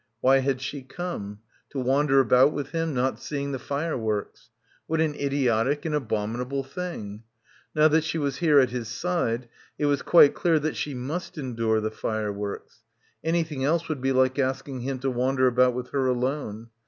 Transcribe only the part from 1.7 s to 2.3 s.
wander